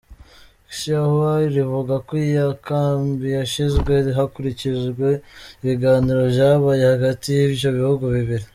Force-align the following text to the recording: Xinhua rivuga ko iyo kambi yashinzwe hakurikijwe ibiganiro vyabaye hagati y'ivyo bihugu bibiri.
Xinhua 0.77 1.31
rivuga 1.55 1.95
ko 2.07 2.13
iyo 2.27 2.47
kambi 2.67 3.27
yashinzwe 3.37 3.93
hakurikijwe 4.17 5.07
ibiganiro 5.61 6.21
vyabaye 6.33 6.83
hagati 6.93 7.25
y'ivyo 7.37 7.69
bihugu 7.77 8.05
bibiri. 8.15 8.45